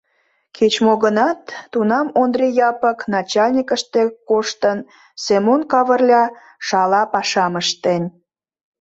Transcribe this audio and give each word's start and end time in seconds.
Кеч-мо 0.55 0.93
гынат, 1.03 1.41
тунам 1.71 2.07
Ондри 2.21 2.47
Япык 2.69 2.99
начальникыште 3.15 4.01
коштын, 4.29 4.79
Семон 5.23 5.61
Кавырля 5.71 6.23
шала 6.67 7.01
пашам 7.13 7.53
ыштен. 7.61 8.03